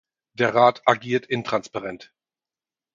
[0.33, 2.11] Der Rat agiert intransparent.